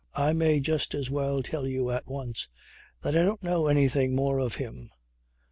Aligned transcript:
I 0.15 0.33
may 0.33 0.59
just 0.59 0.95
as 0.95 1.11
well 1.11 1.43
tell 1.43 1.67
you 1.67 1.91
at 1.91 2.07
once 2.07 2.47
that 3.03 3.15
I 3.15 3.21
don't 3.21 3.43
know 3.43 3.67
anything 3.67 4.15
more 4.15 4.39
of 4.39 4.55
him. 4.55 4.89